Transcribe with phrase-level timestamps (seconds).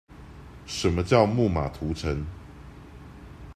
[0.65, 2.25] 什麼叫木馬屠城